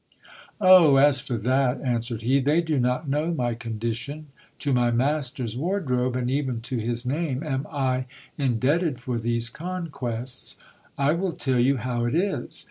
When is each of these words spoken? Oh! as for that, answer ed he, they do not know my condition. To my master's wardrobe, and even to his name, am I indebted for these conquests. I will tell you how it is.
Oh! 0.59 0.95
as 0.95 1.19
for 1.21 1.37
that, 1.37 1.79
answer 1.81 2.15
ed 2.15 2.23
he, 2.23 2.39
they 2.39 2.59
do 2.59 2.79
not 2.79 3.07
know 3.07 3.31
my 3.35 3.53
condition. 3.53 4.29
To 4.57 4.73
my 4.73 4.89
master's 4.89 5.55
wardrobe, 5.55 6.15
and 6.15 6.27
even 6.31 6.59
to 6.61 6.77
his 6.77 7.05
name, 7.05 7.43
am 7.43 7.67
I 7.71 8.07
indebted 8.35 8.99
for 8.99 9.19
these 9.19 9.47
conquests. 9.47 10.57
I 10.97 11.11
will 11.13 11.33
tell 11.33 11.59
you 11.59 11.77
how 11.77 12.05
it 12.05 12.15
is. 12.15 12.59